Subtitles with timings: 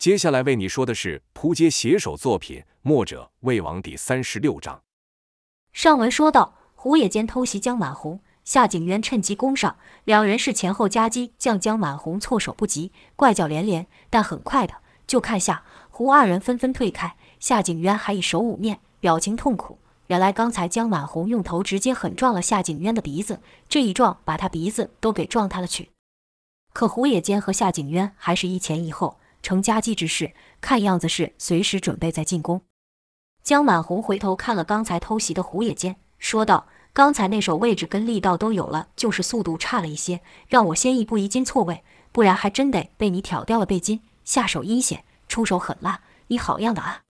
[0.00, 4.80] 接下来为你说的是扑街写手作品《墨者魏王》第三十六章。
[5.74, 13.86] 上文说到，胡野间偷袭江满红，夏景渊趁机攻上，两人是前后夹击，将江满红措手不及，怪叫连连。
[14.08, 14.72] 但很快的，
[15.06, 19.78] 就看下胡二人纷纷退开，夏景渊还以手捂面，表情痛苦。
[20.06, 25.90] 原来刚才江满红用头直接狠撞了夏景渊的鼻子，这一撞把他鼻子都给撞塌了去。
[26.72, 29.19] 可胡野间和夏景渊还是一前一后。
[29.42, 32.62] 成夹击之势，看样子是随时准备再进攻。
[33.42, 41.82] 江满红回头看了刚才偷袭的胡野间，说道：“刚才那手位置跟力道都有了，就是速度差了一些，让我先一步移筋错位，
[42.12, 44.02] 不然还真得被你挑掉了背筋。
[44.24, 47.02] 下手阴险，出手狠辣，你好样的啊！”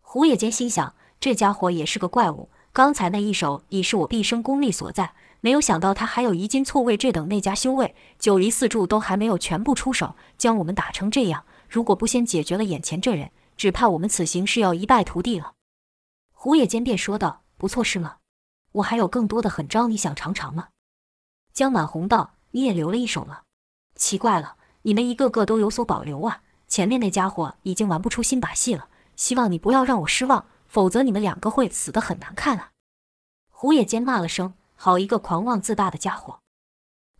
[0.00, 5.12] 胡野间心想：这家伙也是个怪物，刚才那一手已是我毕生功力所在。
[5.42, 11.44] 没有想到他还有移筋错位这等内家修为，九离四柱都还没有全部出手，将我们打成这样。
[11.70, 15.54] 如果不先解决了眼前这人，只怕我们此行是要一败涂地了。
[16.32, 18.16] 胡野间便说道：“不错，是吗？
[18.72, 20.70] 我还有更多的狠招，你想尝尝吗？”
[21.54, 23.44] 江满红道：“你也留了一手了？
[23.94, 26.42] 奇怪了，你们一个个都有所保留啊！
[26.66, 32.72] 前面那家伙已经玩不出新把戏了，希望你不要让我失望，否则你们两个会死得很难看啊！”
[33.48, 34.54] 胡野间骂了声。
[34.82, 36.40] 好一个狂妄自大的家伙！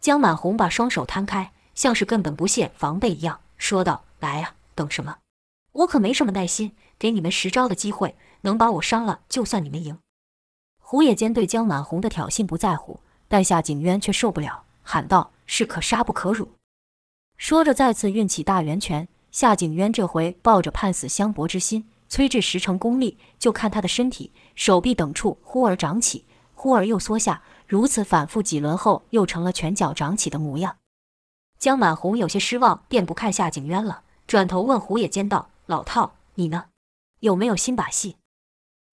[0.00, 5.18] 江满红把双手摊开，像是根本不屑防备一样，说道：“来呀，等什么？
[5.72, 9.98] 我可没什么耐心，给你们十招的机会，能把我伤了，就算你们赢。”
[10.78, 16.52] 胡野间对江满红的挑衅不在乎，但夏景渊却受不了，喊道：“是可杀不可辱！”
[17.38, 19.08] 说着，再次运起大圆拳。
[19.30, 26.24] 夏景渊这回抱着判死相搏之心，催至十成功力，就看他的身体、手臂等处忽而长起。
[26.54, 30.76] 忽而又缩下，如此反复几轮后，又成了拳脚长起的模样。
[31.58, 36.66] 江满红有些失望，便不看夏景渊了，转头问胡野间道：“老套，你呢？
[37.18, 38.14] 有没有新把戏？”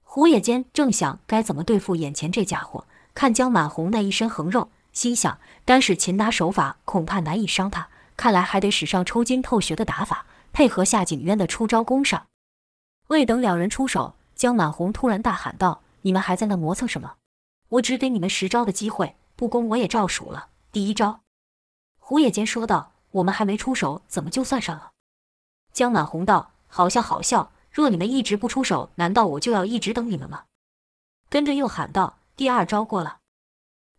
[0.01, 12.25] 胡野间正想该怎么对付眼前这家伙，看江满红那一身横肉，心想单使擒拿手法恐怕难以伤他，看来还得使上抽筋透穴的打法，配合夏景渊的出招攻上。
[13.09, 17.17] 未等两人出手，江满红突然大喊道：“你们还在那磨蹭什么？”
[17.69, 20.47] 我只给你们十招的机会，不攻我也照数了。
[20.71, 21.19] 第一招，
[21.99, 24.93] 胡野间说道：“我们还没出手，怎么就算上了？”
[25.77, 30.45] 江满红道：“好笑好笑，若你们一直不出手，难道我就要一直等你们吗？”
[31.29, 33.19] 跟着又喊道：“第二招过了。”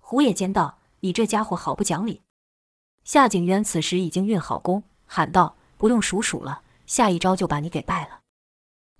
[0.03, 2.23] 胡野间道：“你这家伙好不讲理。”
[3.05, 8.23] 夏景渊此时已经运好功，喊道：“不用数数了，下一招就把你给败了。”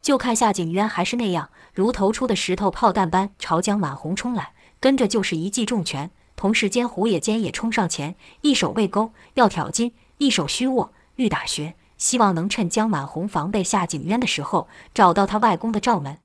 [0.01, 4.55] 就看夏景渊还是那样，如投出的石头炮弹般朝江满红冲来。
[4.79, 16.19] 跟着就是一记重拳，同时间胡野间也冲上前，一手背勾要挑筋，一手虚握欲打穴，希望能趁江满红防备夏景渊的时候，找到他外公的罩门。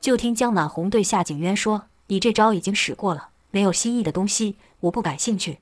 [0.00, 5.60] 就听江满红对夏景渊说：“你这招已经使过了，没有新意的东西，我不感兴趣。”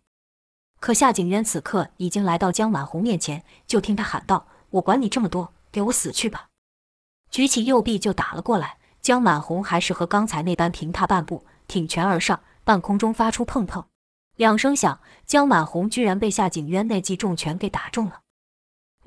[0.81, 6.49] 可夏景渊此刻已经来到江满红面前，就听他喊道：“我管你这么多，给我死去吧！”
[7.31, 8.79] 举起右臂就打了过来。
[9.01, 11.45] 江满红还是和刚才那般平踏半步。
[11.69, 13.85] 挺拳而上，半空中发出砰砰
[14.37, 18.21] 两声响，江满红居然被夏景渊那记重拳给打中了。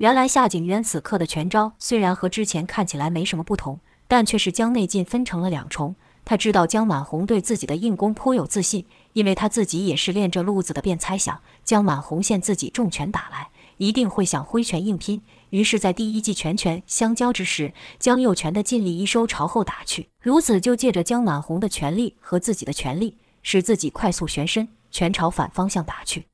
[0.00, 5.94] 原来夏景渊此刻的拳招虽然和之前看起来没什么不同，但却是将内劲分成了两重。
[6.24, 15.20] 他知道江满红对自己的硬功颇有自信，因为他自己也是练这路子的，便猜想江满红见自己重拳打来，一定会想挥拳硬拼。
[15.50, 20.08] 于是，在第一记拳拳相交之时，将右拳的劲力一收，朝后打去。
[20.22, 26.24] 如此，就借着江满红的拳力和自己的全力，使自己快速旋身，拳朝反方向打去。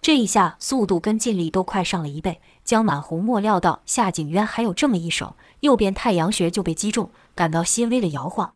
[0.00, 2.38] 这一下，速度跟劲力都快上了一倍。
[2.64, 8.54] 江满红莫料到夏景渊还有这么一手，右边太阳穴就被击中，感到些微的摇晃。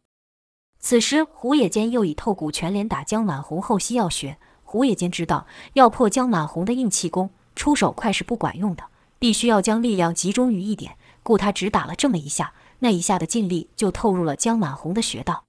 [0.80, 4.38] 此时，胡野间又以透骨拳连打江满红后溪要穴。
[4.64, 8.84] 胡野间知道，要破江满红的硬气功，出手快是不管用的。
[9.18, 15.44] 必须要将力量集中于一点，故他只打了这么一下，那一下的劲力就透入了江满红的穴道。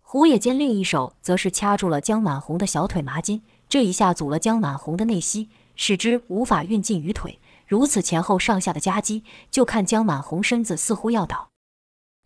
[0.00, 7.38] 胡野间另一手则是掐住了江满红的小腿麻筋，这一下阻了江满红的内息，使之无法运劲于腿。
[7.66, 11.50] 如此前后上下的夹击，就看江满红身子似乎要倒。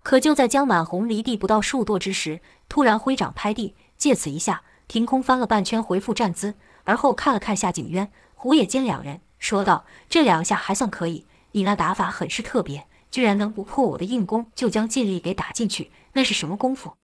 [0.03, 6.55] 可就在江满红离地不到数踱之时，突然挥掌拍地，借此一下凭空翻了半圈，回复站姿，
[6.85, 9.21] 而后看了看夏景渊、胡野间两人。
[9.39, 16.95] 说道：“这两下还算可以，你那打法很是特别，居然能不破我的硬功就将劲力给打进去，那是什么功夫？”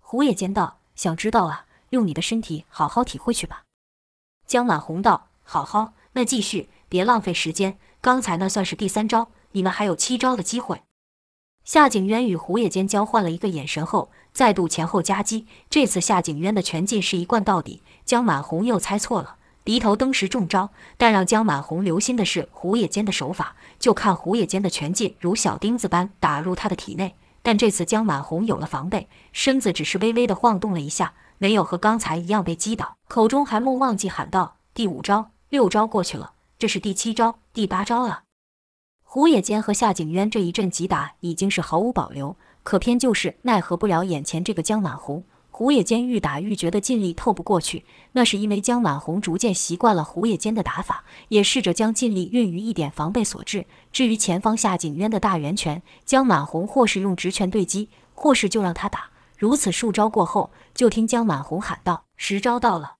[0.00, 3.64] 胡野间道：“想知道啊，用你的身体好好体会去吧。”
[4.46, 7.78] 江满红道：“好好，那继续，别浪费时间。
[8.00, 10.82] 刚才那算是第三招，你们还有七招的机会。
[11.64, 15.46] 夏景渊与胡野间交换了一个眼神后，再度前后夹击。
[15.68, 19.34] 这次夏景渊的拳劲是一贯到底，江满红又猜错了，
[19.64, 20.70] 鼻头登时中招。
[20.96, 27.16] 但让江满红留心的是胡野间的手法，就看胡野间的拳劲如小钉子般打入他的体内。
[27.42, 38.24] 但这次江满红有了防备，身子只是微微的晃动了一下，没有和刚才一样被击倒，口中还没忘记喊道：“第五招，六招过去了，这是第七招、第八招啊。”
[39.02, 45.24] 胡野间和夏景渊这一阵击打已经是毫无保留，可偏就是奈何不了眼前这个江满红。
[45.48, 53.64] 胡野间愈打愈觉得劲力透不过去，那是因为江满红逐渐习惯了胡野间的打法，也试着将劲力运于一点防备所致。
[53.90, 59.08] 至于前方夏景渊的大圆拳，江满红或是用直拳对击，或是就让他打。
[59.38, 62.96] 如此数招过后，就听江满红喊道：“十招到了！”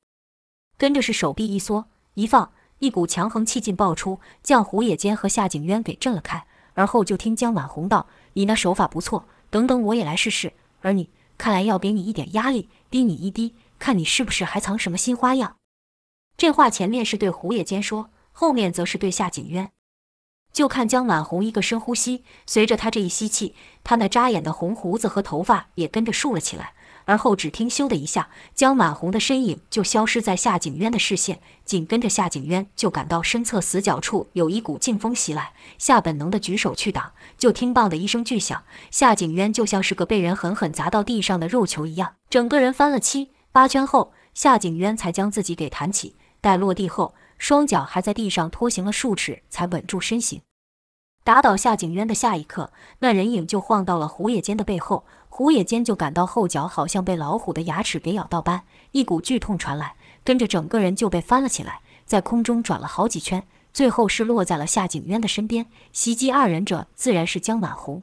[0.78, 2.52] 跟着是手臂一缩一放。
[2.78, 6.46] 一股强横气劲爆出，将胡野间和夏景渊给震了开。
[6.74, 10.52] 而后就听江晚红道：“你那手法不错，等等我也来试试。
[10.82, 11.08] 而你，
[11.38, 15.56] 看来要给你一点压力，逼你一逼，看你是不是还藏什么新花样。”
[16.36, 19.70] 这话前面是对胡野间说，后面则是对夏景渊。
[20.52, 26.74] 就看江晚红一个深呼吸，随着他这一吸气，他那扎眼的红胡子和头发也跟着竖了起来。
[27.06, 31.40] 而后只听“咻”的一下，江满红的身影就消失在夏景渊的视线。
[31.64, 46.16] 紧跟着，夏景渊就感到身侧死角处有一股劲风袭来，下本能的举手去挡，就听“棒”的一声巨响，夏景渊就像是个被人狠狠砸到地上的肉球一样，整个人翻了七八圈后，夏景渊才将自己给弹起。
[46.40, 50.42] 待落地后，双脚还在地上拖行了数尺，才稳住身形。
[51.24, 55.04] 打倒夏景渊的下一刻，那人影就晃到了胡野间的背后。
[55.38, 59.94] 胡野间就感到后脚好像被老虎的牙齿给咬到般，一股剧痛传来，
[60.24, 65.66] 跟着整个人就被翻了起来，在空中转了好几圈，最后是落在了夏景渊的身边。
[65.92, 68.02] 袭击二人者自然是江满红。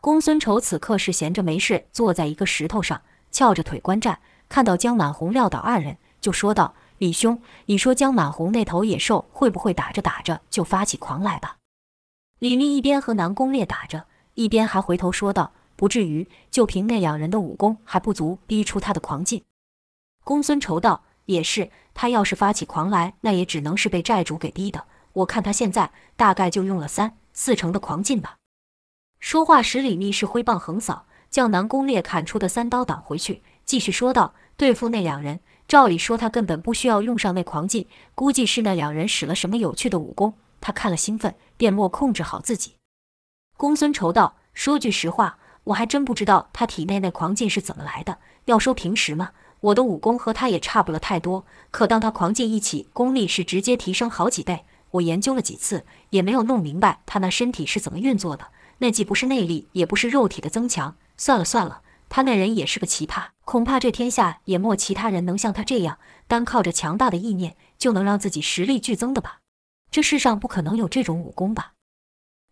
[0.00, 3.02] 公孙仇此刻是闲着没事，坐在一个石头上，
[3.32, 11.56] 翘着腿观战，看到江满红撂倒二人，就说道：“李兄，你说江满红那头野兽会不会打着打着就发起狂来吧？”
[12.38, 15.50] 李密一边和南宫烈打着，一边还回头说道。
[15.76, 19.42] 不至于，就凭那两人的武功还不足逼出他的狂劲。
[20.22, 24.86] 公孙仇道：“也是，他要是发起狂来，那也只能是被债主给逼的。
[25.12, 28.36] 我看他现在大概就用了三四成的狂劲吧。”
[29.20, 42.76] 说话时，李密是挥棒横扫，将南宫烈砍出的三刀挡回去，继续说道：“对付那两人，照理说他根本不需要用上那狂劲，估计是那两人使了什么有趣的武功，他看了兴奋，便没控制好自己。”
[43.56, 48.18] 公孙仇道：“说句实话。”我还真不知道他体内那狂劲是怎么来的。
[48.44, 49.30] 要说平时嘛，
[49.60, 51.44] 我的武功和他也差不了太多。
[51.70, 54.64] 可当他狂劲一起，功力是直接提升好几倍。
[54.92, 58.48] 我研究了几次，也没有弄明白他那身体是怎么运作的。
[58.78, 60.96] 那既不是内力，也不是肉体的增强。
[61.16, 69.38] 算了算了，他那人也是个奇葩，恐怕这天下也没其他人能像他这样，单靠着强大的意念就能让自己实力剧增的吧？
[69.90, 71.73] 这世上不可能有这种武功吧？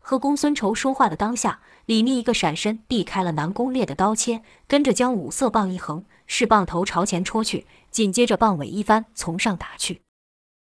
[0.02, 10.02] 和公孙仇说话的当下，李密一个闪身避开了南宫烈的刀切，跟着将五色棒一横，是棒头朝前戳去，紧接着棒尾一翻，从上打去。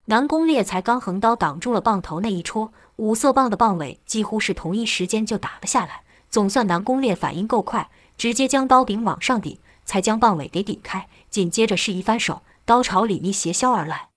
[0.07, 6.03] 南宫烈才刚横刀挡住了棒头那一戳，五色棒的棒尾几乎是同一时间就打了下来。
[6.31, 11.09] 总算南宫烈反应够快，直接将刀柄往上顶，才将棒尾给顶开。
[11.29, 14.09] 紧接着是一翻手，刀朝李密斜削而来。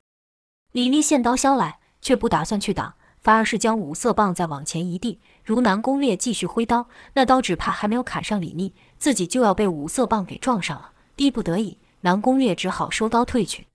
[0.71, 2.93] 李密见刀削来，却不打算去挡。
[3.21, 10.93] 反而是将五色棒再往前一递，如南宫烈继续挥刀，那刀只怕还没有砍上李密，自己就要被五色棒给撞上了。
[11.15, 13.67] 逼不得已，南宫烈只好收刀退去。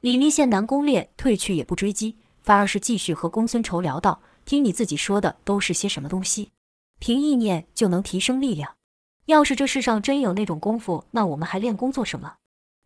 [0.00, 6.52] 李密见南宫烈退去也不追击，反而是继续和公孙仇聊道：“听你自己说的都是些什么东西？
[7.00, 8.76] 凭意念就能提升力量？
[9.26, 12.36] 要是这世上真有那种功夫，那我们还练功做什么？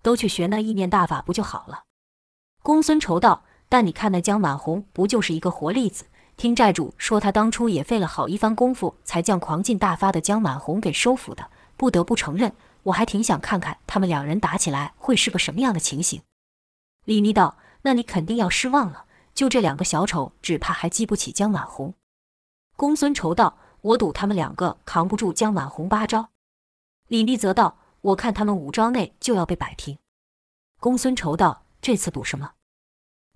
[0.00, 1.84] 都去学那意念大法不就好了？”
[2.62, 3.44] 公孙仇道。
[3.74, 6.04] 但你看那江满红不就是一个活例子？
[6.36, 11.50] 听寨主说，他当初也费了好一番功夫，才将狂劲大发的江满红给收服的。
[11.76, 12.54] 不得不承认，
[12.84, 16.22] 我还挺想看看他们两人打起来会是个什么样的情形。
[17.04, 21.94] 李密道：“那你肯定要失望了，就这两个小丑，只怕还激不起江满红。”
[22.78, 26.28] 公孙仇道：“我赌他们两个扛不住江满红八招。”
[27.10, 29.98] 李密则道：“我看他们五招内就要被摆平。”
[30.78, 32.52] 公孙仇道：“这次赌什么？”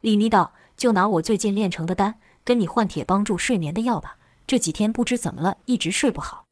[0.01, 4.17] 李密道：“就拿我最近炼成的丹，跟你换铁帮助睡眠的药吧。
[4.47, 6.45] 这几天不知怎么了，一直睡不好。”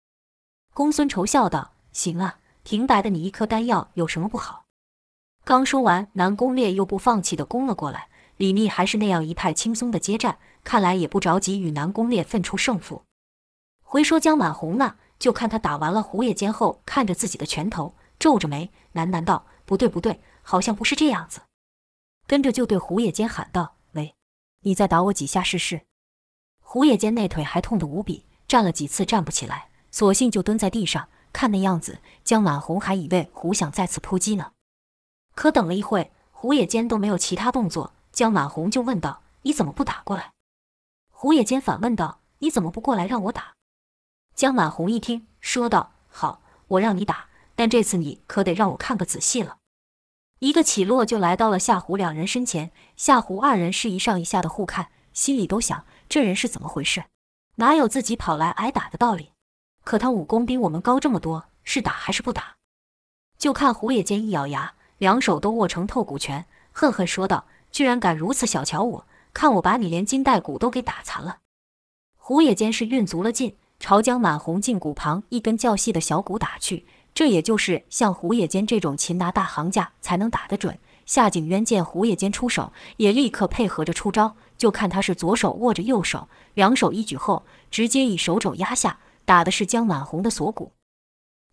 [0.75, 4.65] 公孙仇笑道：“行啊，平白的你一颗丹药有什么不好？”
[5.45, 8.09] 刚说完，南宫烈又不放弃的攻了过来。
[8.37, 13.05] 李密还是那样一派轻松的接战，看来也不着急与南宫烈分出胜负。
[13.83, 21.41] 回说江满红呢，就看他打完了胡野间后，看着自己的拳头，皱着眉，喃喃道：“不对，不对，好像不是这样子。”
[22.27, 24.15] 跟着就对胡野间喊道：“喂，
[24.61, 25.83] 你再打我几下试试。”
[26.61, 31.09] 胡野间那腿还痛得无比，站了几次站不起来，索性就蹲在地上。
[31.33, 34.53] 看那样子，江满红还以为胡想再次扑击呢。
[35.35, 40.33] 可等了一会，胡野间都没有其他动作，江满红就问道：“你怎么不打过来？”
[41.13, 43.55] 胡野间反问道：“你怎么不过来让我打？”
[44.35, 49.59] 江满红一听，说道：“好，我让你打，但这次你可得让我看个仔细了。”
[50.41, 57.05] 一个起落就来到了夏胡两人身前，夏胡二人是一上一下的互看，心里都想：这人是怎么回事？
[57.55, 59.31] 哪有自己跑来挨打的道理？
[59.83, 62.57] 可他武功比我们高这么多，是打还是不打？
[63.39, 71.39] 就看胡野间一咬牙，两手都握成透骨拳，恨恨说道：“居然敢如此小瞧我，看我把你连筋带骨都给打残了！”
[72.21, 76.87] 胡野间是运足了劲，朝江满红胫骨旁一根较细的小骨打去。
[77.17, 80.79] 这也就是像胡野间这种擒拿大行家才能打得准。
[81.07, 84.37] 夏景渊见胡野间出手，也立刻配合着出招。
[84.59, 88.99] 就看他是左手握着右手，两手一举后，直接以手肘压下。
[89.25, 90.73] 打的是江满红的锁骨，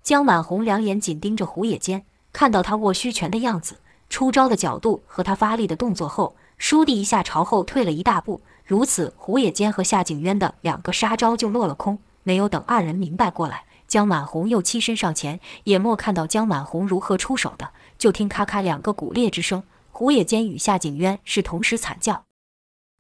[0.03, 3.77] 江满红两眼紧盯着胡野间，看到他握虚拳的样子、
[4.10, 8.41] 出招的角度和他发力的动作后，倏地一下朝后退了一大步。
[8.65, 11.98] 如此，胡野间和夏景渊的两个杀招就落了空。
[12.24, 22.23] 没有等二人明白过来，江满红又欺身上前，也莫看到江满红如何出手的，就听咔咔两个骨裂之声，胡野间与夏景渊是同时惨叫，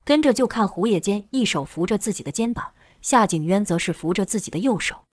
[0.05, 2.73] 跟着就看胡野间一手扶着自己的肩膀。
[3.01, 5.05] 夏景渊则是扶着自己的右手，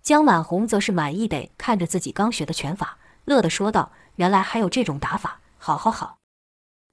[0.00, 6.18] 江满红则是满意的看着自己刚学的拳法，乐得说道：“原来还有这种打法，好好好！”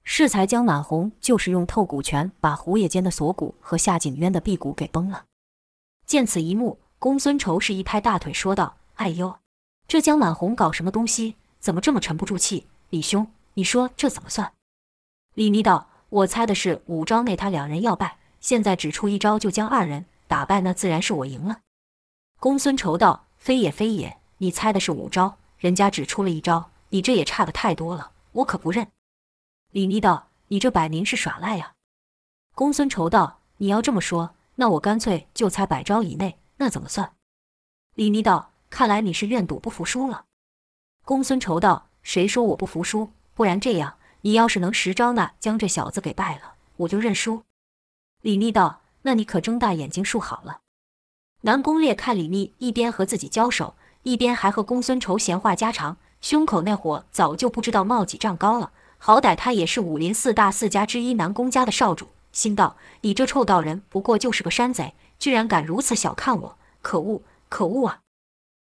[0.02, 5.26] 适才江满红就是用透骨拳把胡野间的锁骨和夏景渊的臂骨给崩了。
[6.04, 9.38] 见此一幕，公孙仇是一拍大腿说道：“哎呦，
[9.86, 11.36] 这江满红搞什么东西？
[11.60, 12.66] 怎么这么沉不住气？
[12.90, 14.52] 李兄，你说这怎么算？”
[15.34, 21.60] 李密道：“我猜的是五招内他两人要败，现在只出一招就将二人。”打败那自然是我赢了。
[22.38, 28.88] 公孙仇道：“非也非也，你猜的是五招，人家只出了一招，你这也差的太多了，我可不认。”
[29.72, 31.72] 李密道：“你这摆明是耍赖呀！”
[32.54, 37.14] 公孙仇道：“你要这么说，那我干脆就猜百招以内，那怎么算？”
[37.96, 40.26] 李密道：“看来你是愿赌不服输了。”
[41.04, 43.10] 公孙仇道：“谁说我不服输？
[43.34, 47.42] 不然这样，你要是能十招呢，将这小子给败了，我就认输。”
[48.22, 48.82] 李密道。
[49.02, 50.60] 那你可睁大眼睛数好了。
[51.42, 58.72] 南宫烈看李密一边和自己交手，一边还和公孙仇闲话家常，胸口那火早就不知道冒几丈高了。
[58.98, 68.00] 好歹他也是武林四大世家之一南宫家的少主，心道：你这臭道人不过就是个山贼，居然敢如此小看我，可恶，可恶啊！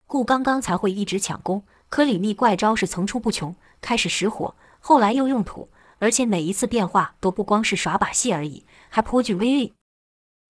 [0.08, 9.74] 故刚刚才会一直抢攻，可李密怪招是层出不穷，开始使火，后来又用土，而且每一次变化都不光是耍把戏而已，还颇具威力。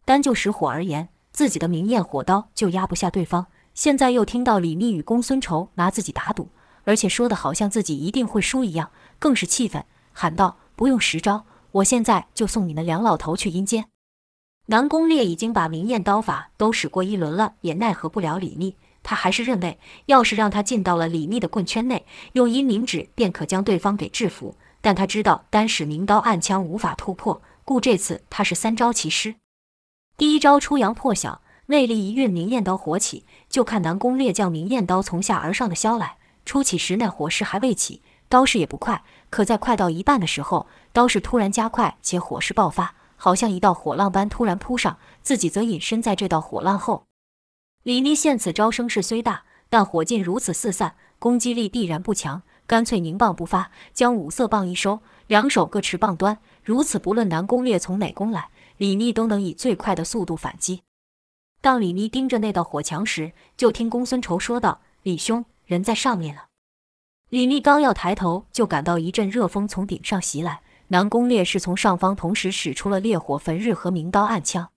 [0.03, 3.47] 单就使火而言，自己的明艳火刀就压不下对方。
[3.73, 6.49] 现在又听到李密与公孙仇拿自己打赌，
[6.83, 13.87] 而且说的好像自己一定会输一样，更是气愤，喊道：“不用十招，我现在就送你们两老头去阴间。”
[14.67, 18.75] 南宫烈已经把明艳刀法都使过一轮了，也奈何不了李密。
[19.03, 24.55] 他还是认为，要是让他进到了李密的棍圈内，用阴灵指便可将对方给制服。
[24.81, 29.35] 但他知道单使明刀暗枪无法突破，故这次他是三招齐施。
[30.17, 33.25] 第一招出阳破晓，内力一运，明艳刀火起。
[33.47, 39.03] 就看南宫烈将明艳刀从下而上的削来，出起时那火势还未起，刀势也不快。
[39.29, 47.05] 可在快到一半的时候，刀势突然加快，且火势爆发，好像一道火浪般突然扑上，自己则隐身在这道火浪后。
[47.83, 58.49] 李密见此招声势虽大，但火劲如此四散，攻击力必然不强，干脆凝棒不发，将五色棒一收，两手各持棒端，如此不论南宫烈从哪攻来。
[58.77, 60.81] 李密都能以最快的速度反击。
[61.61, 66.47] 当李密盯着那道火墙时，就听公孙仇说道：“李兄，人在上面了。”
[67.29, 70.61] 李密刚要抬头，就感到一阵热风从顶上袭来。
[70.95, 74.69] 南宫烈是从上方同时使出了烈火焚日和明刀暗枪。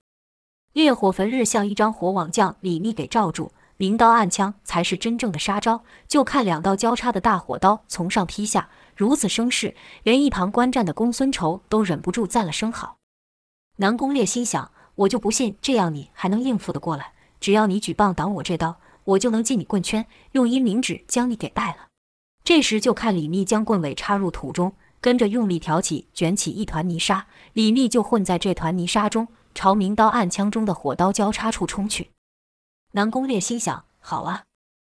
[0.72, 5.84] 烈火焚日像一张火网将李密给罩住，明刀暗枪才是真正的杀招。
[6.08, 12.96] 就看两道交叉的大火刀从上劈下，如此声势，连一旁观战的公孙仇都忍不住赞了声好。
[13.76, 17.12] 南宫烈心想：“我就不信这样你还能应付得过来。
[17.38, 21.86] 只要你举棒挡我这刀，我就能进你棍圈，用阴灵指将你给败了。”
[22.42, 32.10] 这时就看李密将棍尾插入土中，跟着用力挑起，卷起一团泥沙，李密就混在这团泥沙中，朝明刀暗枪中的火刀交叉处冲去。
[32.92, 34.44] 南宫烈心想：好啊，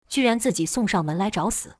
[0.08, 1.76] 居然自己送上门来找死！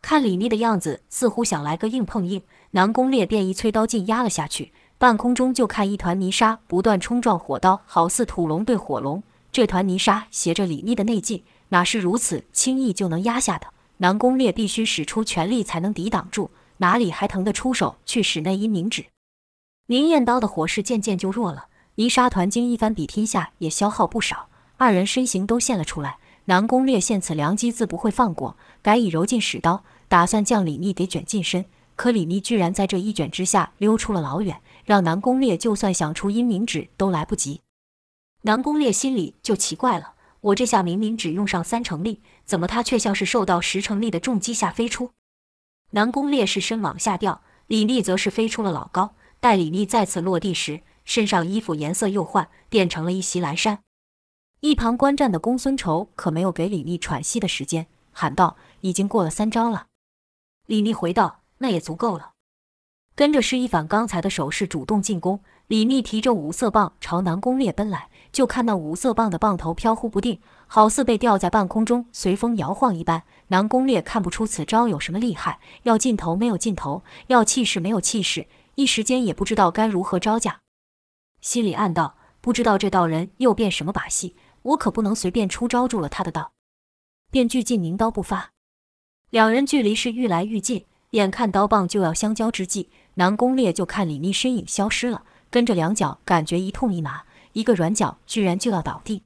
[0.00, 2.42] 看李密的样子，似乎想来个硬碰硬，
[2.72, 4.72] 南宫烈便一催刀劲压了下去。
[4.98, 9.22] 半空中就看一团泥沙不断冲撞火刀，好似土龙对火龙。
[9.50, 13.66] 这团泥沙携着李密的内劲，哪是如此轻易就能压下的？
[13.98, 16.50] 南宫烈必须使出全力才能抵挡住，
[16.82, 19.06] 哪里还腾得出手去使那阴冥纸？
[19.86, 24.48] 明艳刀的火势渐渐就弱了，泥沙团经一番比拼下也消耗不少，
[24.78, 26.18] 二人身形都现了出来。
[26.46, 31.64] 南宫烈见此良机自不会放过，改以柔劲使刀，打算将李密给卷近身。
[31.94, 37.60] 可李密居然在这一卷之下溜出了老远，让南宫烈就算想出阴冥指都来不及。
[38.40, 45.10] 南宫烈心里就奇怪了：我这下明明只用上三成力，怎么他却像是受到十成力的重击下飞出？
[45.92, 49.14] 南宫烈是身往下掉，李丽则是飞出了老高。
[49.40, 53.78] 待李丽再次落地时，身上衣服颜色又换，变成了一袭蓝衫。
[54.60, 59.86] 一旁观战的公孙仇可没有给李丽喘息的时间，喊道：“已经过了三招了。”
[60.66, 61.38] 李丽回道。
[61.62, 62.32] 那也足够了。
[63.14, 73.22] 跟着施一反刚才的手势主动进攻，李密提着五色棒朝南宫烈奔来，就看那五色棒的棒头飘忽不定，好似被吊在半空中随风摇晃一般。
[73.46, 80.60] 南宫烈看不出此招有什么厉害，要劲头没有劲头，要气势没有气势，一时间也不知道该如何招架，
[81.40, 86.52] 心里暗道：不知道这道人又变什么把戏，我可不能随便出招住了他的道。
[87.30, 88.50] 便俱进凝刀不发，
[89.30, 90.84] 两人距离是愈来愈近。
[91.12, 99.22] 眼看刀棒就要相交之际，南宫烈就看李密身影消失了，跟着两脚感觉一痛一麻，一个软脚居然就要倒地。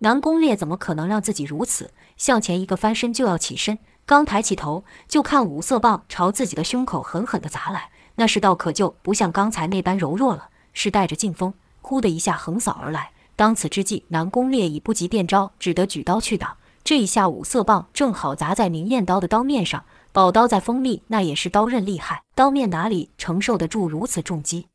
[0.00, 1.92] 南宫烈怎么可能让自己如此？
[2.16, 13.12] 向前一个翻身就要起身，刚抬起头就看五色棒朝自己的胸口狠狠地砸来，那势道可就不像刚才那般柔弱了，是带着劲风，呼的一下横扫而来。
[13.36, 16.56] 当此之际，南宫烈已不及变招，只得举刀去挡。
[16.82, 19.84] 这一下五色棒正好砸在明艳刀的刀面上。
[20.12, 24.66] 宝刀再锋利，那也是刀刃厉害，刀面哪里承受得住如此重击？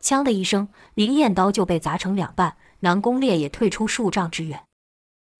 [0.00, 4.64] 锵的一声，明艳刀就被砸成两半，南宫烈也退出数丈之远。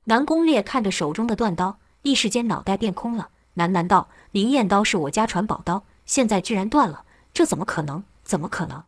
[0.04, 8.02] 南宫烈看着手中的断刀，一时间脑袋变空了，喃喃道：“明艳刀是我家传宝刀，现在居然断了，这怎么可能？
[8.24, 8.84] 怎么可能？”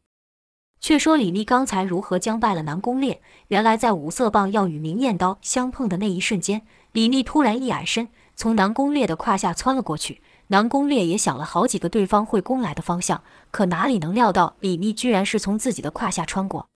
[0.81, 3.21] 却说李密刚才如何将败了南宫烈？
[3.49, 10.23] 原来在五色棒要与明艳刀相碰的那一瞬间，李密突然一矮身，从南宫烈的胯下窜了过去。
[10.51, 16.69] 南宫烈也想了好几个对方会攻来的方向，可哪里能料到李密居然是从自己的胯下穿过。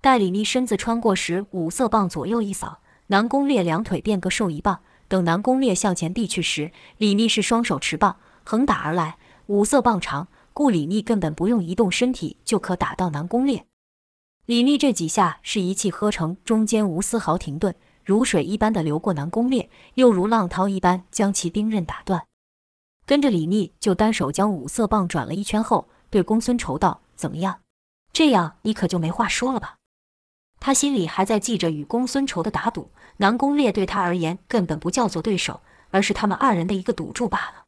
[0.00, 4.80] 待李密身子穿过时，五色棒左右一扫，南宫烈两腿便各受一棒。
[5.06, 9.18] 等南宫烈向前递去时，李密是双手持棒横打而来。
[9.48, 13.66] 五色棒长，故李密根本不用移动身体就可打到南宫烈。
[14.46, 22.22] 李密这几下是一气呵成，中间无丝毫停顿，如水一般的流过南宫烈，又如浪涛一般将其兵刃打断。
[23.06, 27.60] 跟着李密就单手将五色棒转了一圈后，对公孙仇道：“怎么样？
[28.12, 29.76] 这样你可就没话说了吧？”
[30.60, 37.64] 他心里还在记着与公孙仇的打赌，南宫烈对他而言根本不叫做对手，而是他们二人的一个赌注罢了。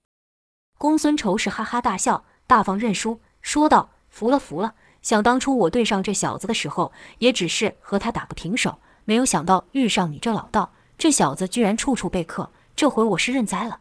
[0.79, 4.75] 公孙仇是哈哈大笑，大方认输，说道：“服了，服了。
[5.03, 13.81] 想当初我对上这小子的时候，也只是和他打个平手，没有想到遇上你这老道，这小子居然处处被克，这回我是认栽了。”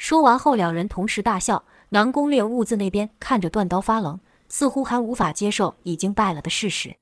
[0.00, 1.62] 说完后，两人同时大笑。
[1.90, 6.96] 南宫烈兀自那边看着断刀发愣，似乎还无法接受已经败了的事实。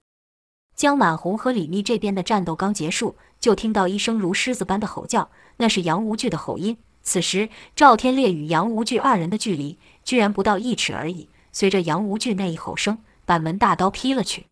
[0.74, 6.76] 江满红和李密这边的战斗刚结束，就听到一声如狮子般的吼叫，那是杨无惧的吼音。
[7.04, 11.30] 此时赵天烈与杨无惧二人的距离居然不到一尺而已。
[11.52, 14.46] 随着杨无惧那一吼声，板门大刀劈了去。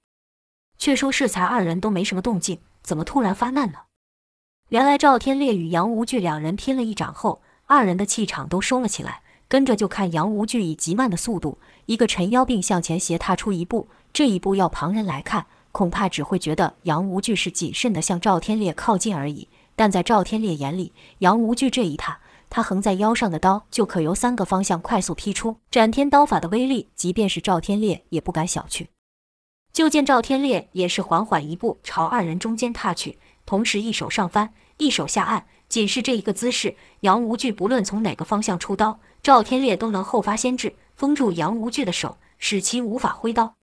[0.78, 3.86] 却说适才二人都没什么动静，怎么突然发难了？
[4.68, 7.42] 原来赵天烈与杨无惧两人拼了一掌后。
[7.66, 13.88] 二人的气场都收了起来，跟着就看杨无惧以极慢的速度，一个沉腰并向前斜踏出一步。
[14.12, 19.48] 这一步要旁人来看，恐怕只会觉得杨无惧是谨慎地向赵天烈靠近而已。
[19.74, 28.86] 但在赵天烈眼里，杨无惧这一踏，他横在腰上的刀就可由三个方向快速劈出，斩天刀法的威力，即便是赵天烈也不敢小觑。
[29.72, 35.46] 就见赵天烈也是缓缓一步朝二人中间踏去，同时一手上翻，一手下按。
[35.68, 43.54] 仅是这一个姿势，杨无惧不论从哪个方向出刀，赵天烈都能后发先至，封住杨无惧的手，使其无法挥刀。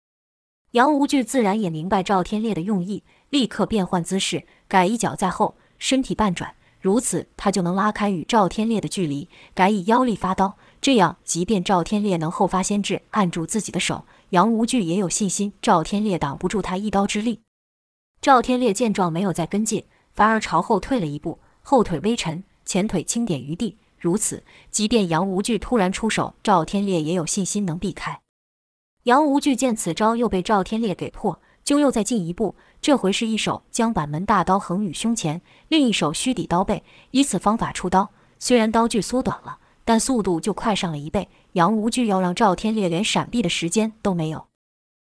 [0.72, 10.58] 杨无惧自然也明白赵天烈的用意，立刻变换姿势，改一脚在后，身体半转，如此他就能拉开与赵天烈的距离，改以腰力发刀。
[10.82, 17.42] 这样，即便赵天烈能后发先至按住自己的手，杨无惧也有信心赵天烈挡不住他一刀之力。
[18.20, 23.78] 赵天烈见状，没有再跟进，反而朝后退了一步，后腿微沉，前腿轻点于地。
[23.98, 28.20] 如此，即便杨无惧突然出手，赵天烈也有信心能避开。
[29.04, 38.12] 杨无惧见此招又被赵天烈给破，就又再进一步，这回是一手将板门大刀横于胸前，另一手虚抵刀背，以此方法出刀。
[38.38, 39.60] 虽然刀距缩短了。
[39.86, 44.48] 但速度就快上了一倍，杨无惧要让赵天烈连闪避的时间都没有。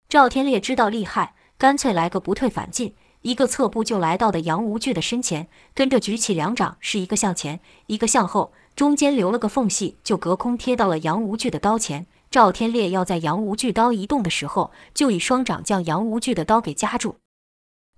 [0.08, 12.04] 赵天烈知道厉害，干脆来个不退反进，一个侧步就来到了杨无惧的身前，跟着举起两掌，是一个向前，一个向后，中间留了个缝隙，就隔空贴到了杨无惧的刀前。
[12.30, 17.16] 赵天烈要在杨无惧刀移动的时候，就以双掌将杨无惧的刀给夹住。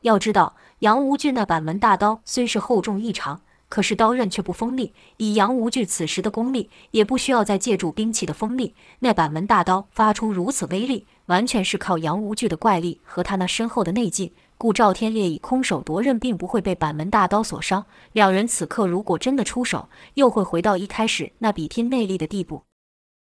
[0.02, 3.40] 要知道，杨无惧那板门大刀虽是厚重异常。
[3.68, 8.76] 可是刀刃却不锋利，以杨无惧此时的功力，也不需要再借助兵器的锋利。
[9.00, 14.30] 那板门大刀发出如此威力，完全是靠杨无惧的怪力和他那深厚的内劲。
[14.58, 17.84] 故赵天烈以空手夺刃，并不会被板门大刀所伤。
[18.12, 22.62] 两人此刻如果真的出手，又会回到一开始那比拼内力的地步。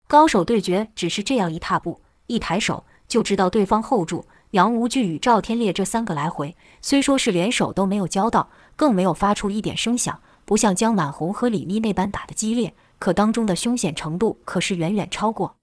[0.06, 4.24] 高手对决只是这样一踏步，一抬手，就知道对方 hold 住。
[4.52, 8.48] 杨无惧与赵天烈这三个来回，虽说是连手都没有交到。
[8.76, 15.56] 更没有发出一点声响，不像江满红和李密那般打得激烈，可当中的凶险程度可是远远超过。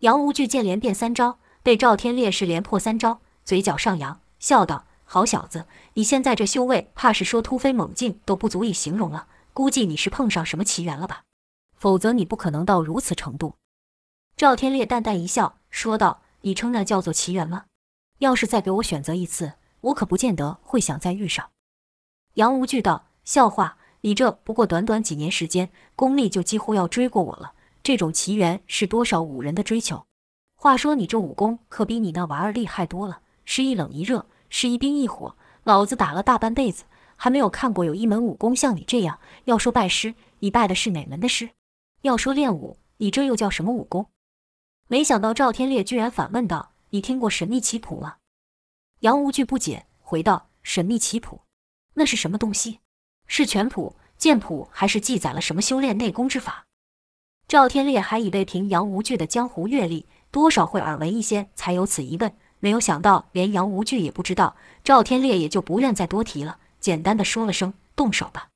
[0.00, 9.28] 杨无惧见连变三招，被赵天烈是连破三招，嘴角上扬，笑道：“好小子，你现在这修为，怕是说突飞猛进都不足以形容了。
[9.54, 11.22] 估计你是碰上什么奇缘了吧？
[11.76, 13.54] 否则你不可能到如此程度。”
[14.36, 17.66] 赵天烈淡淡一笑，说道：“你称那叫做奇缘吗？
[18.18, 21.50] 要是再给我选择一次，我可不见得会想再遇上。”
[22.34, 27.52] 杨无惧道：“笑话，你这不过短短几年时间，功力就几乎要追过我了。
[27.84, 30.04] 这种奇缘是多少武人的追求？
[30.56, 35.36] 话说你这武功可比你那娃儿厉害多了，是一冷一热，是一冰一火。
[35.64, 36.84] 老子打了大半辈子，
[37.16, 39.20] 还没有看过有一门武功像你这样。
[39.44, 41.50] 要说拜师，你拜的是哪门的师？
[42.02, 44.06] 要说练武，你这又叫什么武功？”
[44.88, 48.16] 没想到赵天烈居然反问道：“你听过神秘棋谱吗？”
[49.00, 51.42] 杨无惧不解，回道：“神秘棋谱。”
[51.94, 52.80] 那是什么东西？
[53.26, 56.66] 是拳谱、剑谱，还是记载了什么修炼内功之法？
[57.46, 62.34] 赵天烈还以为凭杨无惧的江湖阅历，多少会耳闻一些，才有此疑问。
[62.62, 68.50] 没有想到连杨无惧也不知道，赵天烈也就不愿再多提了，简单的说了声“动手吧”。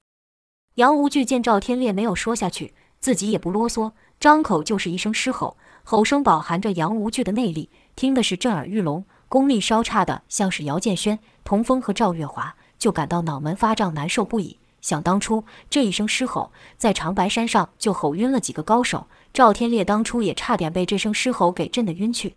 [0.77, 3.91] 杨无惧见赵天烈没有说下去，自己也不啰嗦，
[4.21, 9.05] 张口就是一声狮吼，吼声饱含着杨无惧的内力，听的是震耳欲聋。
[9.29, 12.55] 功力稍差的，像是姚建轩、童风和赵月华。
[12.79, 14.59] 就感到脑门发胀，难受不已。
[14.81, 19.09] 想当初这一声狮吼，在长白山上就吼晕了几个高手。
[19.33, 22.37] 赵天烈当初也差点被这声狮吼给震得晕去。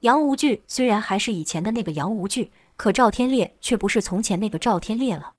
[0.00, 5.34] 杨无惧虽然还是以前的那个杨无惧，可赵天烈却不是从前那个赵天烈了。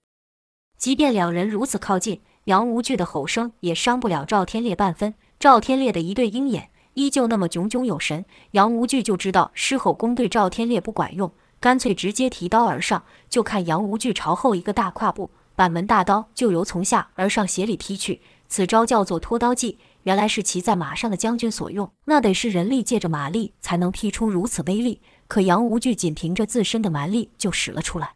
[0.78, 5.16] 即便两人如此靠近，杨无惧的吼声也伤不了赵天烈半分。
[5.40, 11.32] 赵天烈的一对鹰眼依旧那么炯炯有神，杨无惧就知道狮吼功对赵天烈不管用。
[11.60, 18.22] 干脆直接提刀而上，就看杨无惧朝后一个大跨步，板门大刀就由从下而上斜里劈去。
[18.48, 21.92] 此招叫做拖刀计，原来是骑在马上的将军所用。
[22.06, 28.16] 那得是人力借着马力才能劈出如此威力，可杨无惧仅凭着自身的蛮力就使了出来。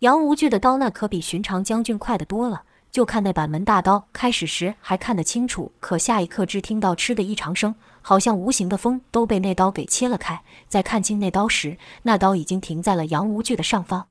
[0.00, 2.64] 杨无惧的刀那可比寻常将军快得多了。
[2.90, 10.42] 就看那板门大刀，开始时还看得清楚，可下一刻只听到“嗤”的一长声，好像无形的风都被那刀给切了开。
[10.68, 14.08] 再看清那刀时，那刀已经停在了杨无惧的上方，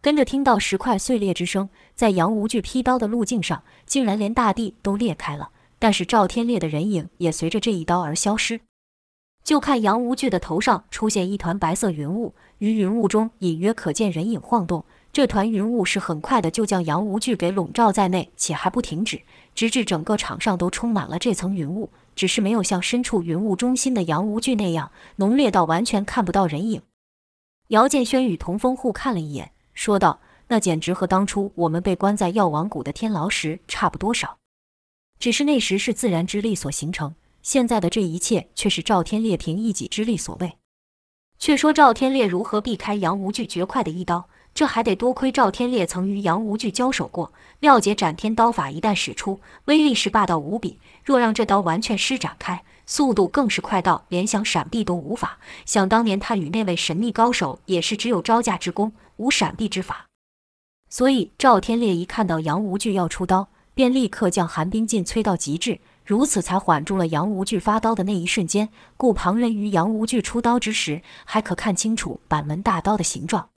[0.00, 5.50] 跟着听到石块碎裂之声，在杨无惧劈刀的路径上，竟然连大地都裂开了。
[5.78, 8.60] 但是赵天烈的人影也随着这一刀而消失。
[9.44, 14.84] 就看杨无惧的头上出现一团白色云雾，于云雾中隐约可见人影晃动。
[15.12, 19.20] 这团云雾是很快的就将杨无惧给笼罩在内，且还不停止，
[19.54, 21.90] 直至整个场上都充满了这层云雾。
[22.16, 26.82] 只是没有像身处云雾中心的杨无惧那样浓烈到完全看不到人影。
[27.68, 34.38] 姚建轩与童风互看了一眼，说道：“那简直和当初我们被关在药王谷的天牢时差不多少。
[35.26, 40.52] 只是那时是自然之力所形成，现在的这一切却是赵天烈凭一己之力所为。
[41.36, 50.78] 却说赵天烈如何避开杨无惧绝快的一刀？”这还得多亏赵天烈曾与杨无惧交手过，料解斩天刀法一旦使出，威力是霸道无比。
[51.04, 55.40] 若让这刀完全施展开，速度更是快到连想闪避都无法。
[55.64, 60.06] 想当年他与那位神秘高手也是只有招架之功，无闪避之法。
[60.88, 68.70] 所以赵天烈一看到杨无惧要出刀，便立刻将寒冰劲催到极致，如此才缓住了杨无惧发刀的那一瞬间。
[68.96, 73.50] 故旁人于杨无惧出刀之时，还可看清楚板门大刀的形状。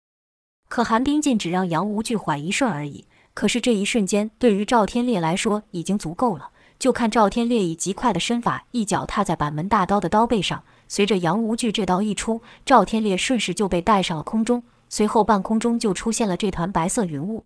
[0.70, 3.04] 可寒冰劲只让杨无惧缓一瞬而已。
[3.34, 6.48] 可是这一瞬间，对于赵天烈来说已经足够了。
[6.78, 10.64] 就看赵天烈以极快的身法，一脚踏在板门大刀的刀背上。
[10.88, 14.62] 随着杨无惧这刀一出，赵天烈顺势就被带上了空中。
[14.88, 17.44] 随后半空中就出现了这团白色云雾。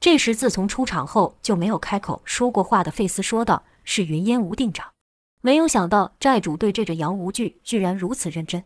[0.00, 4.92] 这时，自从出场后就没有开口说过话的费斯说道：“是云烟无定掌。”
[5.42, 8.64] 没有想到寨主对这个杨无惧居然如此认真。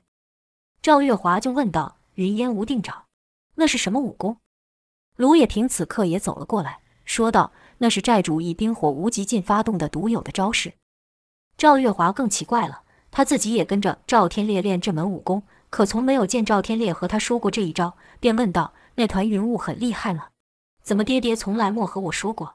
[0.80, 3.06] 赵月华就问道：“云烟无定掌，
[3.56, 4.36] 那是什么武功？”
[5.16, 10.74] 卢也平此刻也走了过来，说道：“那是寨主以冰火无极劲发动的独有的招式。”
[11.58, 20.28] 赵月华更奇怪了，他自己也跟着赵天烈练这门武功，可从没有见赵天烈和他说过这一招，便问道：“那团云雾很厉害吗？
[20.84, 22.54] 怎么爹爹从来没和我说过？”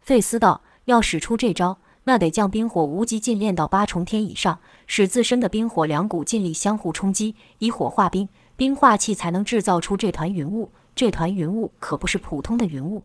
[0.00, 13.04] 费斯道：“要使出这招，那得将冰火无极境练到八重天以上，使自身的冰火两股劲力相互冲击，以火化冰，冰化气，才能制造出这团云雾。”这团云雾可不是普通的云雾。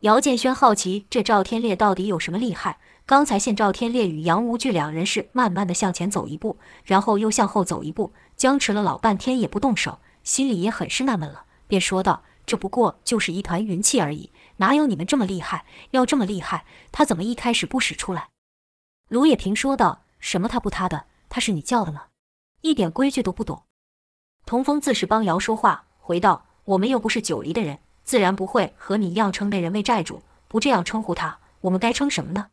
[0.00, 2.78] 姚建轩好奇这赵天烈到底有什么厉害。
[3.06, 15.64] 刚才见赵天烈与杨无惧两人是慢慢的向前走一步，然后又向后走一步，僵持了老半天也不动手，心里也很是纳闷了，便说道：“这不过就是一团云气而已，哪有你们这么厉害？
[15.90, 18.28] 要这么厉害，他怎么一开始不使出来？”
[19.08, 21.06] 卢也平说道：“什么他不他的？
[21.28, 22.06] 他是你叫的吗？
[22.62, 23.64] 一点规矩都不懂。”
[24.46, 26.46] 童风自是帮姚说话，回道。
[26.64, 30.22] 我们又不是九黎的人，自然不会和你一样称那人为寨主。
[30.48, 32.48] 不这样称呼他，我们该称什么呢？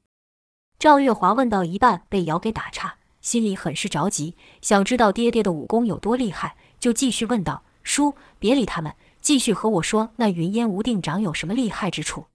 [0.78, 12.26] 赵月华问到一半，被姚给打岔，心里很是着急，想知道爹爹的武功有多厉害，就继续问道：“叔，别理他们，继续和我说那云烟无定掌有什么厉害之处？”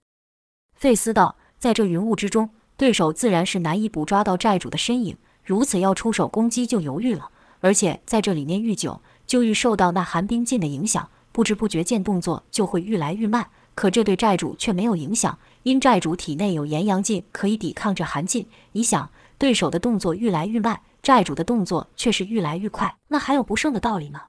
[0.75, 7.29] 费斯道：“在这云雾之中，对手自然是难以捕捉到债主的身影，如此要出手攻击就犹豫了。
[7.59, 18.47] 而且在这里面愈久，就愈受到那寒冰劲的影响。”不知不觉间动作就会愈来愈慢，可这对债主却没有影响，因债主体内有炎阳劲可以抵抗这寒劲。
[18.71, 24.23] 你想，对手的动作愈来愈慢，债主的动作却是愈来愈快，那还有不胜的道理吗？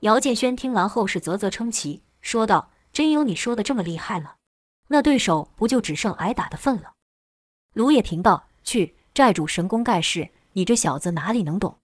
[0.00, 4.34] 姚建轩听完后是啧啧称奇，说道：“真有你说的这么厉害吗？
[4.88, 6.92] 那对手不就只剩挨打的份了？”
[7.74, 11.78] 卢也平道：“去，寨主神功盖世，你这小子哪里能懂？”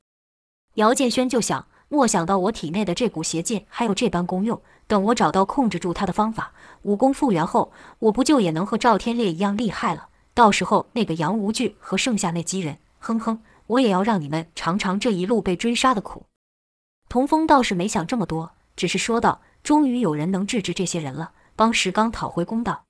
[0.77, 1.66] 姚建轩就想。
[1.88, 10.09] 莫想到我体内的这股邪劲还有这般功用，等我找到控制住他的方法，武功复原后，我不就也能和赵天烈一样厉害了？
[10.33, 16.25] 到时候那个杨无惧和剩下那几人，哼哼，我也要让你们尝尝这一路被追杀的苦。
[17.12, 22.85] 童风倒是没想这么多，只是说道：“终于有人能制止这些人了，帮石刚讨回公道。”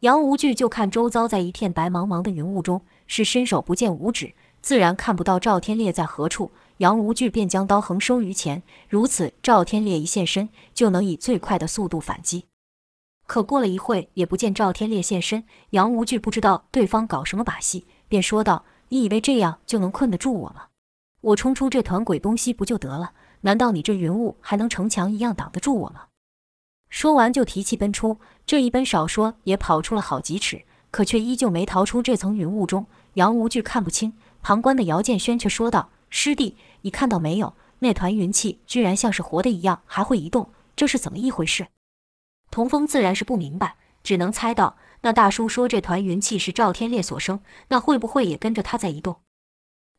[0.00, 6.50] 杨无惧就看周遭在一片白茫茫的云雾中，是伸手不见五指，自然看不到赵天烈在何处。
[6.76, 12.44] 杨无惧便将刀横收于前，如此赵天烈一现身，就能以最快的速度反击。
[13.26, 15.44] 可过了一会，也不见赵天烈现身。
[15.70, 20.64] 杨无惧不知道对方搞什么把戏，便说道：“你以为这样就能困得住我吗？
[21.22, 23.12] 我冲出这团鬼东西不就得了？
[23.42, 26.06] 难道你这云雾还能城墙一样挡得住我吗？”
[26.90, 32.86] 说完就提气奔出，这一奔少说也跑出了好几尺，可却依旧没逃出这层云雾中。
[33.14, 37.54] 杨无惧看不清，旁观的姚建轩却说道：“师弟。”你看到没有？
[37.80, 41.66] 那团云气居然像是活的一样，还会移动，这是怎么一回事？
[42.50, 49.16] 童风自然是不明白，只能猜到那大叔说这团云气是赵天烈所生，那会不会也跟着他在移动？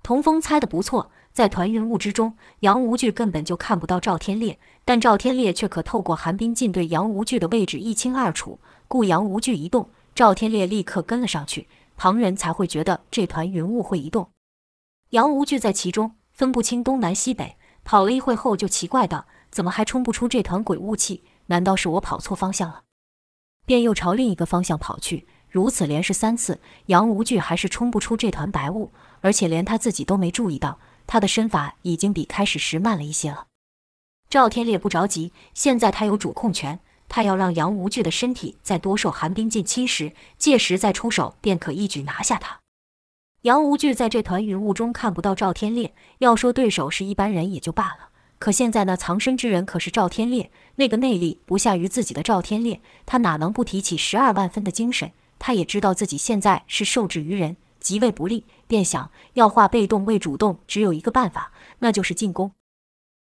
[0.02, 14.30] 童风猜得不错，在团云雾之中，杨无惧根本就看不到赵天烈，但赵天烈却可透过寒冰镜对杨无惧的位置一清二楚，故杨无惧一动，赵天烈立刻跟了上去，旁人才会觉得这团云雾会移动。
[15.12, 16.14] 杨无惧在其中。
[16.32, 21.22] 分不清东南西北，跑了一会后就奇怪道：“怎么还冲不出这团鬼雾气？
[21.48, 22.84] 难道是我跑错方向了？”
[23.68, 25.28] 便又朝另一个方向跑去。
[25.50, 30.80] 如此连试三次，杨无惧还是冲不出这团白雾，而且连他自己都没注意到，
[31.12, 33.48] 他的身法已经比开始时慢了一些了。
[34.30, 42.60] 赵天烈不着急，现在他有主控权，他要让杨无惧的身体再多受寒冰劲侵蚀，届时再出手便可一举拿下他。
[43.42, 48.10] 杨无惧在这团云雾中看不到赵天烈，要说对手是一般人也就罢了。
[48.38, 55.12] 可现在那藏身之人可是赵天烈，那个内力不下于自己的赵天烈，他哪能不提起十二万分的精神？
[55.40, 62.52] 他也知道自己现在是受制于人，极为不利，便想要化被动为主动，只有一个办法，那就是进攻。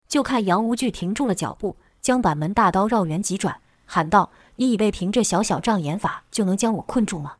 [0.09, 7.37] 就看杨无惧停住了脚步，将板门大刀绕圆急转，喊道：“你以为凭这小小障眼法就能将我困住吗？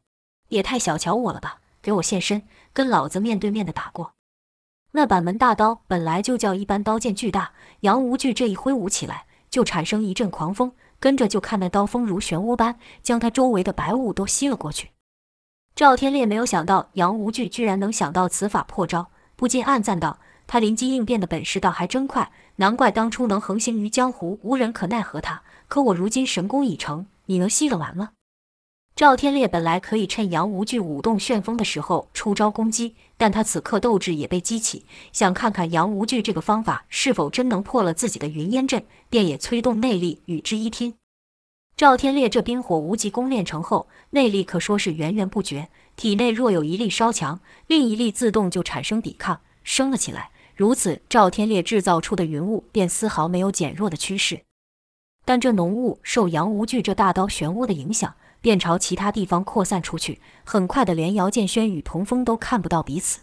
[0.49, 2.43] 也太小瞧我了吧！”给我现身，
[2.75, 4.13] 跟老子面对面的打过。
[4.93, 14.91] 那板门大刀本来就叫一般刀剑巨大，杨无惧这一挥舞起来，就产生一阵狂风，跟着就看那刀锋如漩涡般将他周围的白雾都吸了过去。
[15.75, 25.43] 赵天烈没有想到杨无惧居然能想到此法破招，不禁暗赞道：“他灵机应变的本事倒还真快，难怪当初能横行于江湖，无人可奈何他。
[25.67, 28.11] 可我如今神功已成，你能吸得完吗？”
[28.95, 40.95] 赵天烈本来可以趁杨无惧舞动旋风的时候出招攻击，但他此刻斗志也被激起，想看看杨无惧这个方法是否真能破了自己的云烟阵，便也催动内力与之一拼。
[41.77, 50.31] 赵天烈这冰火无极功练成后，内力可说是源源不绝，体内若有一力稍强，另一力自动就产生抵抗，升了起来。
[50.55, 54.43] 如此，赵天烈制造出的云雾便丝毫没有减弱的趋势。
[55.25, 63.19] 但这浓雾受杨无惧这大刀漩涡的影响，便朝其他地方扩散出去，很快的，连姚建轩与童风都看不到彼此。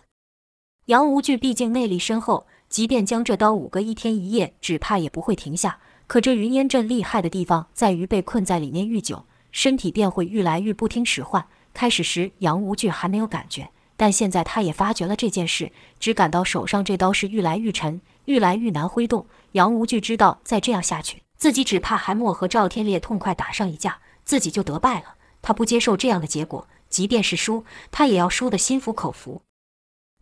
[0.88, 5.80] 杨无惧毕竟内力深厚，即便将这刀舞个一天一夜，只怕也不会停下。
[6.12, 11.48] 可这云烟阵厉害的地方在于被困在里面愈久，身体便会愈来愈不听使唤。
[11.74, 15.72] 开始时，杨无惧还没有感觉，但现在他也发觉了这件事，
[16.02, 19.26] 只感到手上这刀是愈来愈沉，愈来愈难挥动。
[19.54, 24.00] 杨无惧知道，再这样下去，自己只怕还没和赵天烈痛快打上一架。
[24.26, 29.42] 自己就得败了，他不接受这样的结果，即便是输，他也要输得心服口服。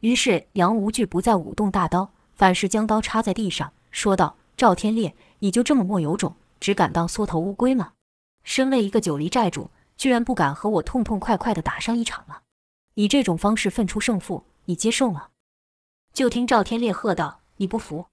[0.01, 7.93] 于是杨无惧不再舞动大刀，反是将刀插在地上，说道：“赵天烈，你就这么莫有种，只敢当缩头乌龟吗？
[8.43, 12.41] 身为一个九黎寨主，居然不敢和我痛痛快快地打上一场吗？
[12.95, 15.29] 以这种方式分出胜负，你接受吗？”
[16.13, 18.07] 就听赵天烈喝道：“你不服？”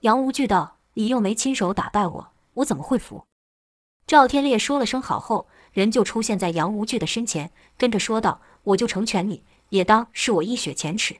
[0.00, 3.24] 杨无惧道：“你又没亲手打败我，我怎么会服？”
[4.06, 11.16] 赵天烈说了声好后，人就出现在杨无惧的身前，跟着说道：“我就成全你，也当是我一雪前耻。”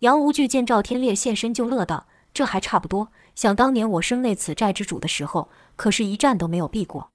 [0.00, 3.10] 杨无惧见赵天烈现身，就乐道：“这还差不多。
[3.38, 7.12] 想当年我身为此寨之主的时候，可是一战都没有避过。”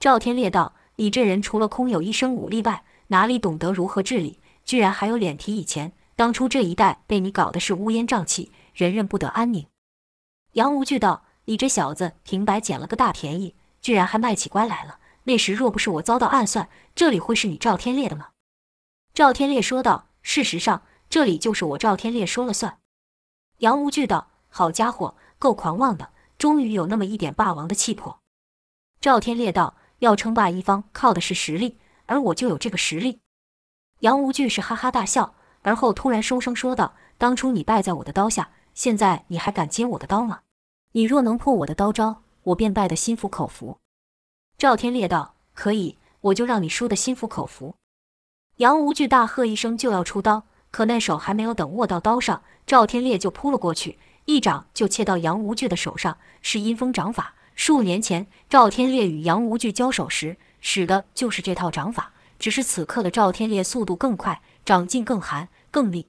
[0.00, 4.40] 赵天烈道：“你这人除了空有一身武力外，哪里懂得如何治理？
[4.64, 5.92] 居然还有脸提以前？
[6.16, 9.68] 当初这一带被你搞的是乌烟瘴气，人人不得安宁。”
[10.54, 14.98] 杨无惧道：“你这小子平白捡了个大便宜。”居然还卖起乖来了！
[15.24, 18.30] 那时若不是我遭到暗算，这里会是你赵天烈的吗？
[19.14, 22.78] 赵天烈说道：“事实上，这里就是我赵天烈说了算。”
[23.58, 25.14] 杨无惧道：“好家伙，
[25.46, 28.18] 够狂妄的，终于有那么一点霸王的气魄。”
[29.00, 33.20] 赵天烈道：“要称霸一方，靠的是实力，而我就有这个实力。”
[34.00, 40.40] 杨无惧是哈哈大笑，而后突然收声说道：“当初你败在我的刀下，现在你还敢接我的刀吗？
[40.92, 43.78] 你若能破我的刀招。”我便败得心服口服。
[44.56, 47.74] 赵天烈道：“可以，我就让你输得心服口服。”
[48.58, 57.34] 杨无惧大喝一声就要出刀，可那手还没有等握到刀上，赵天烈就扑了过去，一掌就切到杨无惧的手上，是阴风掌法。
[57.54, 66.06] 数年前赵天烈与杨无惧交手时使的就是这套掌法，只是此刻的赵天烈速度更快，掌劲更寒更利。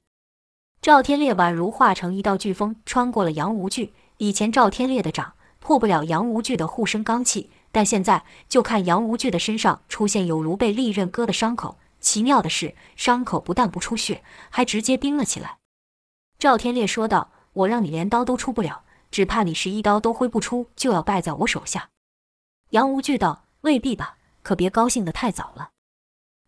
[0.82, 3.94] 赵天烈宛如化成一道飓风，穿过了杨无惧。
[4.18, 5.34] 以前赵天烈的掌。
[5.60, 11.78] 破不了杨无惧的护身罡气，但现在就看杨无惧的身上出现有如被利刃割的伤口。
[12.00, 15.58] 奇妙的是，伤口不但不出血，还直接冰了起来。
[16.40, 21.90] 赵天烈说道：“我让你连刀都出不了，只怕你十一刀都挥不出，就要败在我手下。”
[22.72, 25.70] 杨无惧道：“未必吧，可别高兴得太早了。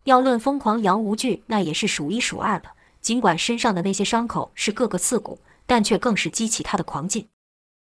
[0.03, 2.69] 要论疯狂，杨无惧那也是数一数二的。
[3.01, 7.27] 尽管身上的那些伤口是个个刺骨，但却更是激起他的狂劲。”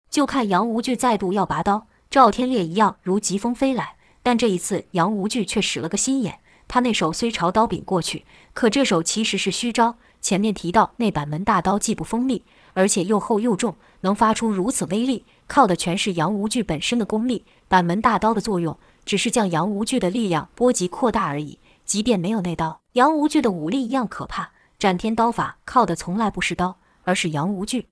[0.08, 9.96] 就看杨无惧再度要拔刀，赵天烈一样如疾风飞来，但这一次杨无惧却使了个心眼，他那手虽朝刀柄过去，可这手其实是虚招。
[10.20, 17.44] 前面提到那板门大刀既不锋利，而且又厚又重，能发出如此威力，靠的全是杨无惧本身的功力。
[17.68, 24.50] 板门大刀的作用只是将杨无惧的力量波及扩大而已，即便没有那刀，杨无惧的武力一样可怕。
[24.78, 27.86] 斩天刀法靠的从来不是刀，而是杨无惧。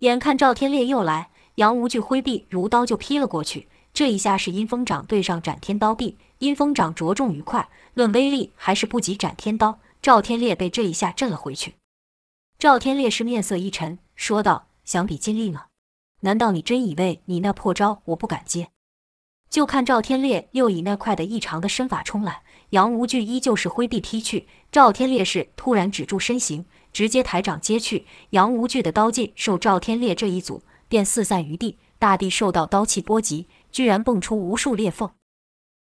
[0.00, 1.30] 眼看赵天烈又来。
[1.56, 9.78] 杨无惧挥臂如刀就劈了过去，这一下是阴风掌对上斩天刀臂，阴风掌着重于快，论威力还是不及斩天刀。
[10.00, 11.74] 赵天烈被这一下震了回去。
[12.62, 15.64] 赵天烈是面色一沉，说道：“想比尽力吗？
[16.20, 18.68] 难道你真以为你那破招我不敢接？”
[19.50, 24.46] 就看赵天烈又以那快的异常的身法冲来，杨无惧依旧是挥臂踢去。
[24.70, 28.06] 赵天烈是突然止住身形，直接抬掌接去。
[28.30, 30.62] 杨无惧的刀劲受赵天烈这一阻。
[30.88, 35.10] 便四散于地，大地受到刀气波及，居然蹦出无数裂缝。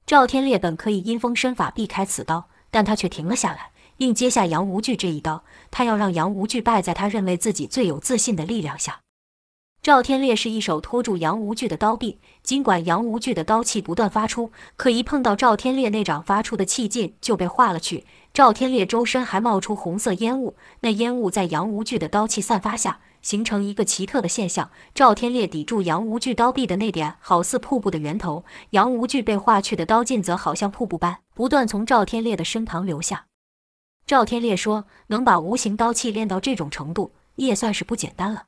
[0.06, 3.71] 赵天烈本可以阴风身法避开此刀，但他却停了下来，
[4.02, 5.44] 硬接下杨无惧这一刀。
[5.70, 9.02] 他要让杨无惧败在他认为自己最有自信的力量下。
[9.84, 18.06] 赵天烈是一手托住杨无惧的刀臂，尽管杨无惧的刀气不断发出，可一碰到赵天烈那掌发出的气劲就被化了去。
[18.34, 24.72] 赵天烈周身还冒出红色烟雾，那烟雾在杨无惧的刀气散发下，形成一个奇特的现象。
[24.96, 33.26] 赵天烈抵住杨无惧刀臂的那点，好似瀑布的源头；杨无惧被化去的刀劲，则好像瀑布般不断从赵天烈的身旁流下。
[34.12, 38.48] 赵天烈说：“能把无形刀气练到这种程度，也算是不简单了。”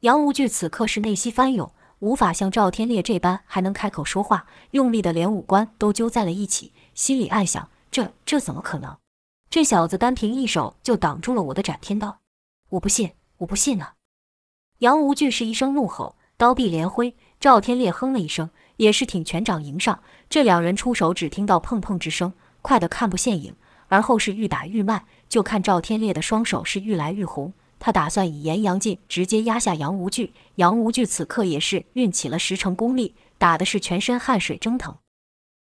[0.00, 8.98] 杨无惧此刻是内息翻涌，无法像赵天烈这般还能开口说话，用力的连五官都揪在了一起，心里暗想：这这怎么可能？
[9.48, 12.18] 这小子单凭一手就挡住了我的斩天刀，
[12.68, 13.12] 我不信！
[13.38, 13.94] 我不信啊！
[14.80, 17.16] 杨无惧是一声怒吼，刀臂连挥。
[17.40, 20.02] 赵天烈哼了一声，也是挺拳掌迎上。
[20.28, 23.56] 这两人出手，只听到砰砰之声，快得看不见影。
[23.94, 27.52] 而后是愈打愈慢，就看赵天烈的双手是愈来愈红。
[27.78, 30.32] 他打算以炎阳劲直接压下杨无惧。
[30.56, 34.96] 杨无惧此刻也是运起了十成功力，打的是全身汗水蒸腾。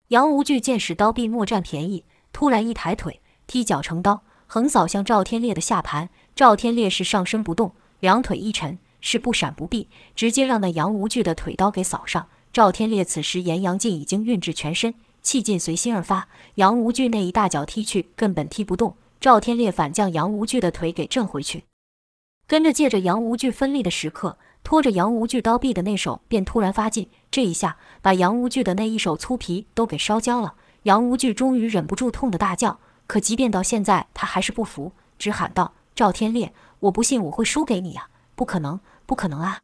[0.10, 6.10] 杨无惧见使刀臂莫占便宜，突然一抬腿，踢脚成刀，横扫向赵天烈的下盘。
[6.36, 12.28] 赵天烈是上身不动，两腿一沉，是不闪不避，直接让那杨无惧的腿刀给扫上。
[12.54, 16.28] 赵天烈此时炎阳劲已经运至全身，气劲随心而发。
[16.56, 18.96] 杨无惧那一大脚踢去，根本踢不动。
[19.20, 21.66] 赵天烈反将杨无惧的腿给震回去，
[22.48, 27.08] 跟着借着杨无惧分力的时刻，拖着杨无惧刀臂的那手便突然发劲。
[27.30, 30.56] 这一下把杨无惧的那一手粗皮都给烧焦了。
[30.84, 35.74] 杨无惧终于忍不住痛得大叫，可即便到现在，他还是不服，只喊道。
[35.94, 38.10] 赵天烈，我不信我会输给你呀！
[38.34, 39.60] 不可能，不可能啊！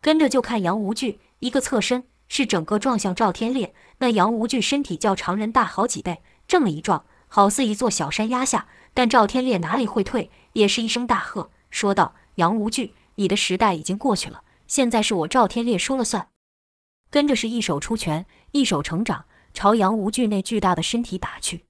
[0.00, 3.74] 跟着就看杨无惧一个侧身，是整个撞向赵天烈。
[4.00, 8.66] 那杨无惧身体较常人大好几倍，这么一撞，好似一座小山压下。
[8.92, 16.28] 但赵天烈哪里会退，也是一声大喝，说道：“杨无惧，你的时代已经过去了，现在是我赵天烈说了算。”
[17.10, 21.66] 跟着是一手出拳，一手成掌，朝杨无惧那巨大的身体打去。